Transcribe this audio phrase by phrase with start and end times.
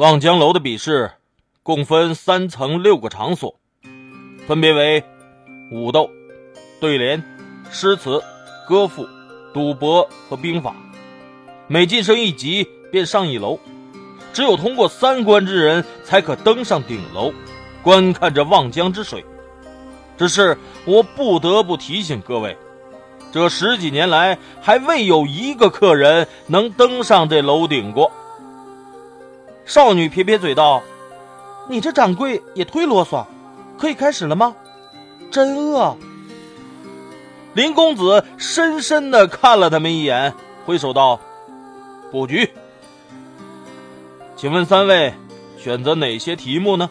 [0.00, 1.10] 望江楼的比试
[1.62, 3.60] 共分三层六个场所，
[4.48, 5.04] 分别为
[5.70, 6.08] 武斗、
[6.80, 7.22] 对联、
[7.70, 8.22] 诗词、
[8.66, 9.06] 歌赋、
[9.52, 10.74] 赌博和兵法。
[11.68, 13.60] 每晋升一级便上一楼，
[14.32, 17.30] 只有通过三关之人才可登上顶楼，
[17.82, 19.22] 观看这望江之水。
[20.16, 20.56] 只是
[20.86, 22.56] 我不得不提醒各位，
[23.32, 28.10] 这十几年来还未有一个客人能登上这楼顶过。
[29.70, 30.82] 少女撇撇嘴道
[31.70, 33.24] ：“你这掌柜也忒啰嗦，
[33.78, 34.56] 可以开始了吗？
[35.30, 35.96] 真饿。”
[37.54, 40.34] 林公子深深的看了他们一眼，
[40.66, 41.20] 挥手道
[42.10, 42.52] ：“布局，
[44.34, 45.14] 请问三位
[45.56, 46.90] 选择哪些题目呢？”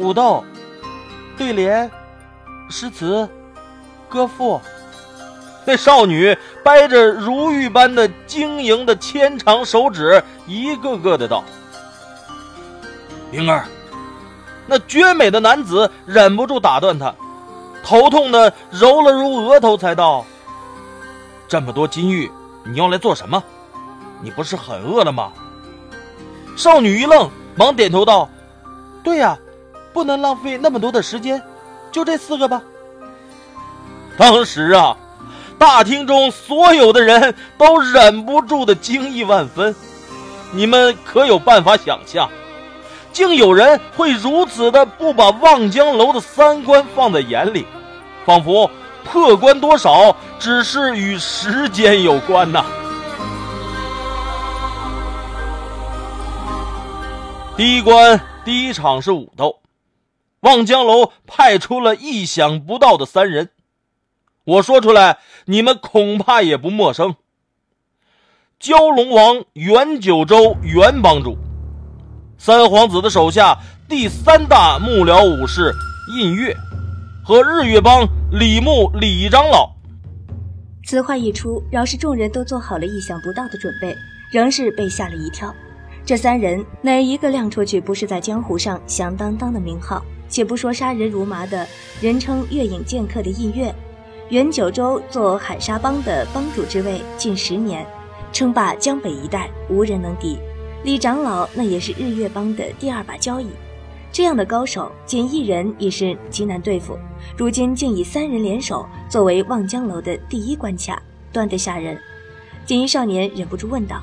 [0.00, 0.42] 武斗、
[1.36, 1.90] 对联、
[2.70, 3.28] 诗词、
[4.08, 4.58] 歌赋。
[5.68, 11.44] 那少女掰着如玉般的晶莹的纤长手指，一个个的道
[13.30, 13.66] ：“灵儿。”
[14.66, 17.14] 那绝美的男子忍不住打断他，
[17.84, 20.24] 头痛的揉了揉额头，才道
[21.46, 22.32] ：“这么多金玉，
[22.64, 23.44] 你要来做什么？
[24.22, 25.30] 你不是很饿了吗？”
[26.56, 28.26] 少女一愣，忙点头道
[29.04, 29.36] ：“对呀，
[29.92, 31.42] 不能浪费那么多的时间，
[31.92, 32.62] 就这四个吧。”
[34.16, 34.96] 当时啊。
[35.58, 39.74] 大厅中所有的人都忍不住的惊异万分，
[40.52, 42.30] 你们可有办法想象，
[43.12, 47.66] 竟有人会如此的不把望江楼的三关放在眼里，
[48.24, 48.70] 仿佛
[49.04, 52.64] 破关多少只是与时间有关呐。
[57.56, 59.56] 第一关第一场是武斗，
[60.40, 63.50] 望江楼派出了意想不到的三人。
[64.48, 67.16] 我说出来，你们恐怕也不陌生。
[68.58, 71.36] 蛟龙王元九州元帮主，
[72.38, 75.70] 三皇子的手下第三大幕僚武士
[76.16, 76.56] 印月，
[77.22, 79.70] 和日月帮李牧李长老。
[80.82, 83.94] 此话一出，饶是众人都做好了意想不到的准备，
[84.32, 85.54] 仍是被吓了一跳。
[86.06, 90.02] 这三人哪一个亮出去不是在江湖上响当当的名号？
[90.26, 91.66] 且不说杀人如麻的
[92.00, 93.74] 人称月影剑客的印月。
[94.30, 97.86] 元九州做海沙帮的帮主之位近十年，
[98.30, 100.38] 称霸江北一带，无人能敌。
[100.84, 103.46] 李长老那也是日月帮的第二把交椅，
[104.12, 106.98] 这样的高手，仅一人已是极难对付。
[107.38, 111.02] 如今竟以三人联手作为望江楼的第一关卡，
[111.32, 111.98] 端得吓人。
[112.66, 114.02] 锦衣少年忍不住问道：“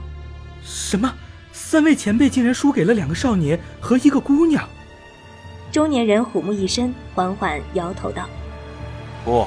[0.65, 1.13] 什么？
[1.51, 4.67] 三位前辈竟然输给了两个少年和一个姑娘？”
[5.71, 8.27] 中年人虎目一深，缓缓摇头道
[9.23, 9.45] ：“不。”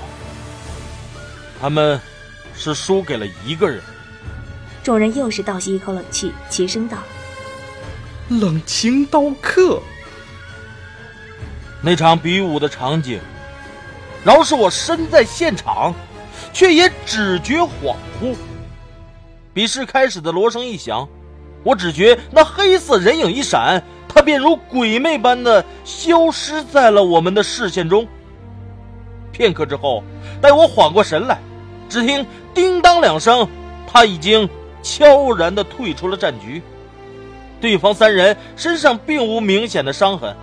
[1.60, 2.00] 他们，
[2.54, 3.80] 是输给了一个人。
[4.82, 6.98] 众人又是倒吸一口冷气，齐声道
[8.30, 9.82] ：“冷情刀客。”
[11.82, 13.20] 那场比武的场景，
[14.24, 15.92] 饶是我身在现场，
[16.52, 18.34] 却也只觉恍惚。
[19.52, 21.08] 比试开始的锣声一响，
[21.64, 28.06] 我只觉那黑色人影一闪，他便如鬼魅般的消失在了我们的视线中。
[29.32, 30.02] 片刻之后，
[30.40, 31.38] 待我缓过神来。
[31.88, 33.48] 只听叮当两声，
[33.86, 34.48] 他已经
[34.82, 36.62] 悄然的退出了战局。
[37.60, 40.36] 对方三人身上并无明显的伤痕，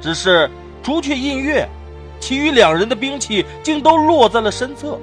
[0.00, 0.50] 只是
[0.82, 1.68] 除却印月，
[2.20, 4.98] 其余两人的兵器竟都落在了身侧。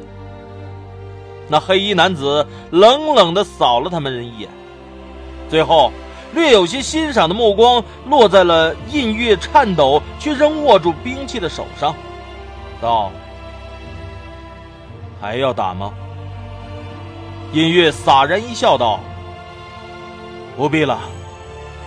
[1.47, 4.49] 那黑衣男子冷冷的扫了他们人一眼，
[5.49, 5.91] 最后
[6.33, 11.93] 略有些欣赏的目光落在了印月颤抖却仍握住兵器的手上，
[12.81, 13.11] 道。
[15.21, 15.93] 还要打吗？
[17.53, 18.99] 音乐洒然一笑，道
[20.57, 20.99] ：“不必了。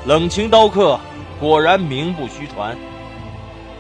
[0.07, 1.01] 冷情刀客
[1.41, 2.77] 果然名不虚传。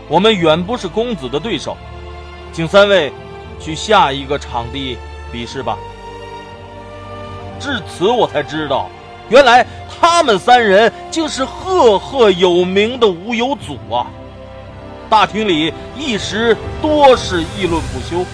[0.08, 1.76] 我们远不是公子的对手，
[2.52, 3.12] 请三位
[3.60, 4.98] 去下一个场地
[5.30, 5.78] 比试吧。”
[7.60, 8.90] 至此，我才知道，
[9.28, 14.06] 原来他们三人竟是赫赫有名的无有祖啊！
[15.08, 18.24] 大厅里一时多是议论不休。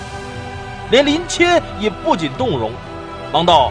[0.91, 2.73] 连林谦也不禁动容，
[3.33, 3.71] 忙道：“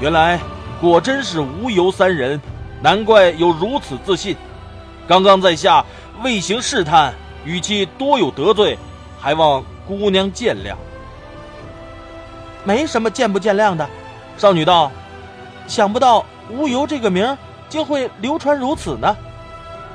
[0.00, 0.38] 原来
[0.80, 2.38] 果真是无由三人，
[2.82, 4.36] 难怪有如此自信。
[5.06, 5.82] 刚刚在下
[6.22, 8.78] 未行试探，语气多有得罪，
[9.18, 10.74] 还望姑娘见谅。”
[12.64, 13.88] 没什么见不见谅的，
[14.36, 14.92] 少女道
[15.66, 17.36] ：“想不到无由这个名
[17.70, 19.16] 竟会流传如此呢。”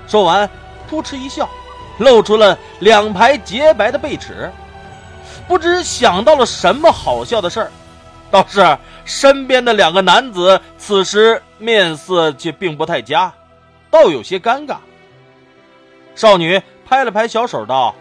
[0.08, 0.50] 说完，
[0.90, 1.48] 扑哧一笑，
[2.00, 4.52] 露出了两排洁白的贝齿。
[5.48, 7.72] 不知想到了什么好笑的事儿，
[8.32, 13.34] 倒是身边的两个男子此时面色却并不太佳，
[13.92, 14.78] 倒有些尴尬。
[16.16, 17.94] 少女拍了拍小手道：“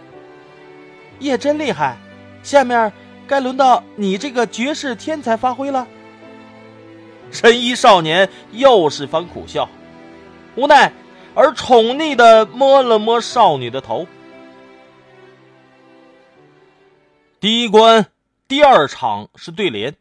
[1.19, 1.97] 也真厉害，
[2.43, 2.93] 下面
[3.27, 5.87] 该轮到你这个绝世天才发挥了。”
[7.33, 9.69] 神医少年又是番苦笑，
[10.55, 10.93] 无奈
[11.35, 14.07] 而宠溺的摸了摸少女的头。
[17.43, 18.07] 第一关
[18.47, 19.97] 第二场是对联，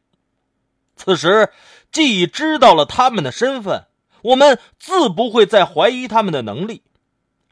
[0.96, 1.50] 此时
[1.92, 3.88] 既已知道了他们的身份，
[4.22, 6.84] 我们自不会再怀疑他们的能力。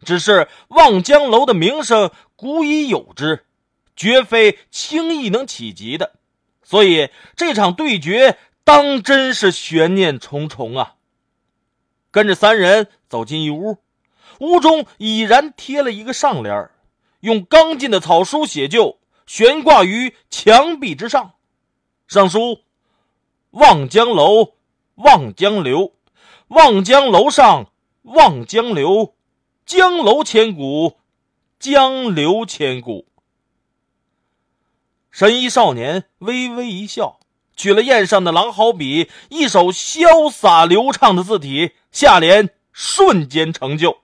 [0.06, 3.48] 只是望江楼的名声古已有之，
[3.96, 6.14] 绝非轻易能企及的，
[6.62, 10.98] 所以这场对决当真是悬念重重啊！
[12.12, 13.80] 跟着三人走进一屋，
[14.40, 16.70] 屋中已然贴了一个上联，
[17.22, 19.00] 用刚劲的草书写就，
[19.30, 21.36] 悬挂于墙壁之上，
[22.08, 22.62] 上书
[23.52, 24.56] ：“望江楼，
[24.96, 25.94] 望江流，
[26.48, 27.72] 望江楼上，
[28.02, 29.14] 望江流。”
[29.68, 30.98] 江楼千古，
[31.60, 33.06] 江流千古。
[35.12, 37.20] 神医少年微微一笑，
[37.56, 44.00] 取了砚上的狼毫笔，一手潇洒流畅的字体，下联瞬间成就：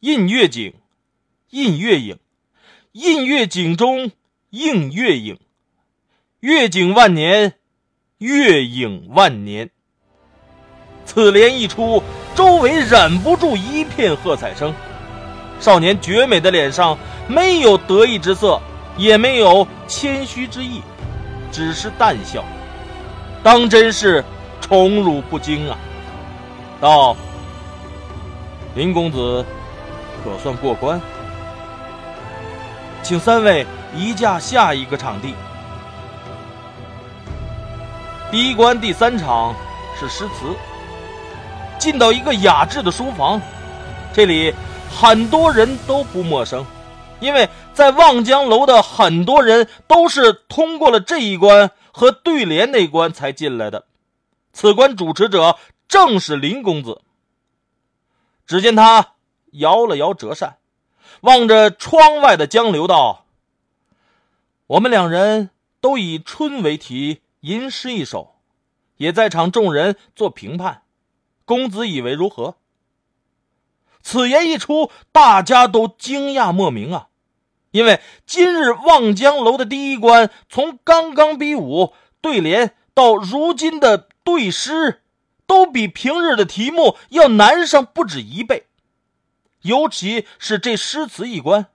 [0.00, 0.74] 印月景，
[1.48, 2.18] 印月影，
[2.96, 4.10] 印月景中
[4.48, 5.38] 映月影，
[6.40, 7.52] 月景万年，
[8.16, 9.68] 月影万年。
[11.04, 12.02] 此联一出。
[12.34, 14.74] 周围忍不住一片喝彩声，
[15.60, 16.96] 少年绝美的脸上
[17.28, 18.58] 没有得意之色，
[18.96, 20.80] 也没有谦虚之意，
[21.52, 22.42] 只是淡笑，
[23.42, 24.24] 当真是
[24.58, 25.78] 宠辱不惊啊！
[26.80, 27.14] 道
[28.74, 29.44] ：“林公子，
[30.24, 30.98] 可算过关，
[33.06, 33.64] 请三位
[33.94, 35.32] 移驾下一个场地。
[38.32, 39.54] 第一关第三场
[39.96, 40.52] 是诗词。”
[41.78, 43.40] 进到一个雅致的书房，
[44.12, 44.52] 这里
[44.90, 46.66] 很多人都不陌生，
[47.20, 53.84] 因为在望江楼的很多人都是通过了这一关和对联那关才进来的。
[54.52, 55.56] 此关主持者
[55.86, 57.02] 正是林公子。
[58.48, 59.12] 只见他
[59.52, 60.56] 摇了摇折扇，
[61.26, 63.26] 望着窗外的江流道
[64.68, 65.50] ：“我们两人
[65.80, 68.36] 都以春为题吟诗一首，
[68.98, 70.82] 也在场众人做评判。”
[71.44, 72.54] 公子以为如何？
[74.02, 77.08] 此言一出，大家都惊讶莫名啊！
[77.72, 85.02] 因为今日望江楼的第一关，从刚刚比武对联到如今的对诗，
[85.44, 88.66] 都比平日的题目要难上不止一倍。
[89.66, 91.66] 尤其是这诗词一关，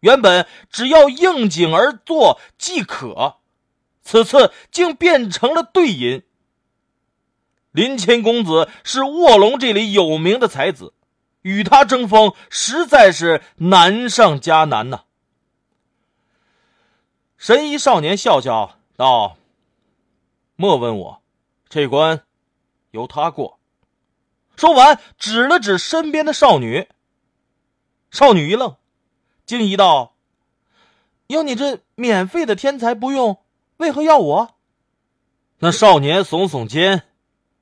[0.00, 3.36] 原本只要应景而作即可，
[4.02, 6.22] 此次竟变成了对吟。
[7.72, 10.92] 林谦公子是卧龙这里有名的才子，
[11.40, 15.04] 与他争锋实在是难上加难呐。
[17.38, 19.36] 神医少年笑笑道
[20.54, 21.22] ：“莫问我，
[21.68, 22.22] 这关
[22.90, 23.58] 由他过。”
[24.54, 26.88] 说完，指了指身边的少女。
[28.12, 28.76] 少女一愣，
[29.46, 30.14] 惊疑道
[31.28, 33.38] ：“有你这免费的天才不用，
[33.78, 34.54] 为何要我？”
[35.60, 37.04] 那少年耸耸肩。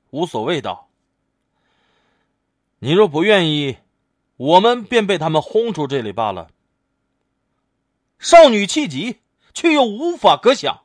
[0.09, 0.89] 无所谓道
[2.79, 3.77] ：“你若不愿意，
[4.35, 6.51] 我们便被他们轰出这里罢了。”
[8.19, 9.21] 少女气急，
[9.53, 10.83] 却又无法可想，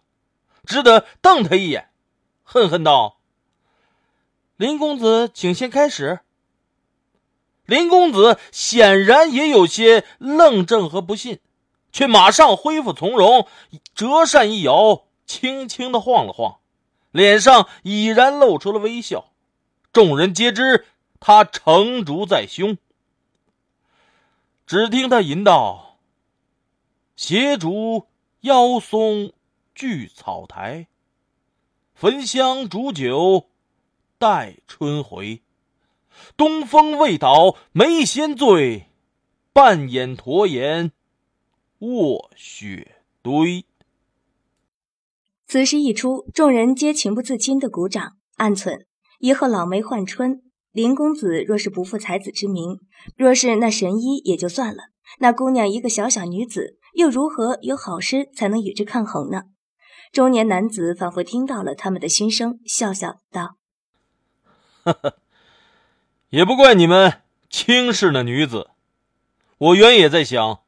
[0.64, 1.90] 只得瞪他一眼，
[2.44, 3.18] 恨恨道
[4.56, 6.20] ：“林公子，请先开始。”
[7.66, 11.40] 林公子显然也有些愣怔和不信，
[11.92, 13.46] 却马上恢复从容，
[13.94, 16.58] 折扇一摇，轻轻的晃了晃。
[17.10, 19.32] 脸上已然露出了微笑，
[19.92, 20.84] 众人皆知
[21.18, 22.76] 他成竹在胸。
[24.66, 25.98] 只听他吟道
[27.16, 28.06] ：“斜竹
[28.40, 29.32] 腰松
[29.74, 30.88] 聚草台，
[31.94, 33.48] 焚香煮酒
[34.18, 35.40] 待春回。
[36.36, 38.90] 东风未倒没先醉，
[39.52, 40.92] 半掩驼颜
[41.80, 43.64] 卧雪堆。”
[45.46, 48.84] 此诗一出，众人皆情不自禁的鼓掌，暗忖：
[49.20, 50.42] 以后老梅换春，
[50.72, 52.80] 林公子若是不负才子之名，
[53.16, 59.44] 若是那神医也就算了，那姑娘一个小小女子，又如何有好诗才能与之抗衡呢？
[60.12, 63.56] 中年男子仿佛听到了他们的心声，笑笑道
[64.82, 65.18] ：“呵呵，
[66.36, 68.68] 也不怪你们轻视那女子。
[69.56, 70.60] 我原也在想，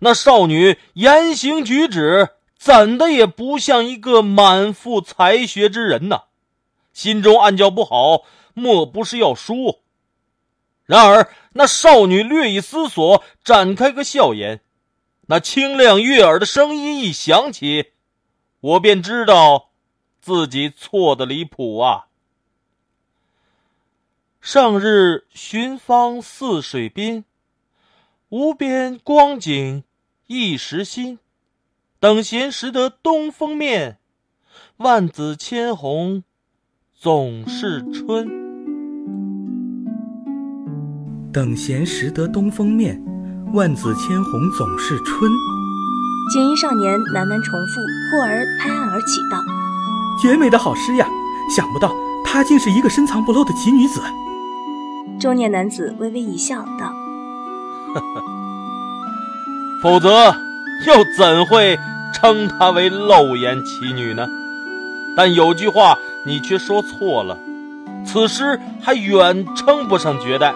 [0.00, 6.22] 那少女言行举止。”怎的也不像一个满腹才学之人呐！
[6.94, 8.22] 心中暗叫不好，
[8.54, 9.80] 莫不是要输？
[10.86, 14.62] 然而那少女略一思索，展开个笑颜，
[15.26, 17.90] 那清亮悦耳的声音一响起，
[18.60, 19.68] 我便知道
[20.22, 22.06] 自己错的离谱啊！
[24.46, 27.24] 上日寻芳泗水滨，
[28.28, 29.84] 无边光景
[30.26, 31.18] 一时新。
[31.98, 33.96] 等闲识得东风面，
[34.76, 36.24] 万紫千红
[36.94, 38.28] 总是春。
[41.32, 43.02] 等闲识得东风面，
[43.54, 45.32] 万紫千红总是春。
[46.30, 49.42] 锦衣少年喃喃重复，忽而拍案而起道
[50.20, 51.08] ：“绝美的好诗呀！
[51.56, 54.02] 想不到她竟是一个深藏不露的奇女子。”
[55.24, 56.92] 中年男子微微一笑，道
[57.94, 58.22] ：“呵呵，
[59.82, 60.26] 否则
[60.86, 61.78] 又怎会？”
[62.12, 64.26] 称她为露颜奇女呢，
[65.16, 67.38] 但有句话你却说错了，
[68.04, 70.52] 此诗还远称不上绝代，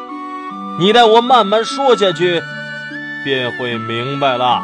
[0.79, 2.43] 你待我慢慢说下去，
[3.25, 4.63] 便会明白了。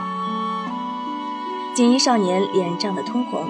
[1.75, 3.49] 锦衣少年脸涨得通红，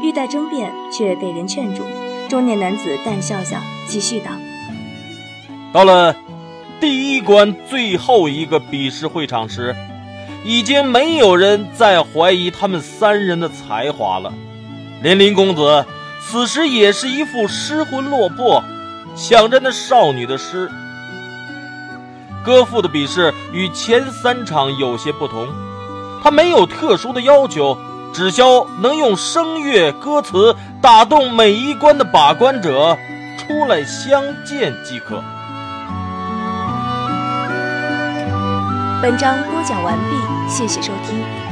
[0.00, 1.82] 欲待争辩，却被人劝住。
[2.28, 3.58] 中年男子淡笑笑，
[3.88, 4.30] 继续道
[5.72, 6.14] ：“到了
[6.80, 9.74] 第一关最后一个比试会场时。”
[10.44, 14.32] 已经没有人再怀疑他们三人的才华了，
[15.02, 15.84] 连林公子
[16.22, 18.62] 此时也是一副失魂落魄，
[19.16, 20.70] 想着那少女的诗。
[22.44, 25.48] 歌赋的比试与前三场有些不同，
[26.22, 27.76] 他没有特殊的要求，
[28.12, 28.40] 只需
[28.80, 32.96] 能用声乐歌词打动每一关的把关者
[33.36, 35.24] 出来相见即可。
[39.06, 41.45] 文章播讲完毕，谢谢收听。